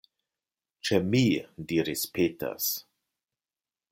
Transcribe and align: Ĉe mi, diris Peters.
Ĉe 0.87 0.97
mi, 1.09 1.21
diris 1.71 2.07
Peters. 2.17 2.71